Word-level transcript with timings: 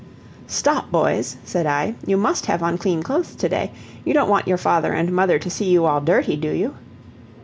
"Stop, 0.47 0.89
boys," 0.91 1.37
said 1.45 1.67
I, 1.67 1.93
"you 2.07 2.17
must 2.17 2.47
have 2.47 2.63
on 2.63 2.79
clean 2.79 3.03
clothes 3.03 3.35
to 3.35 3.47
day. 3.47 3.71
You 4.03 4.15
don't 4.15 4.29
want 4.31 4.47
your 4.47 4.57
father 4.57 4.93
and 4.93 5.11
mother 5.11 5.37
to 5.37 5.47
see 5.51 5.69
you 5.69 5.85
all 5.85 6.01
dirty, 6.01 6.35
do 6.35 6.49
you?" 6.49 6.73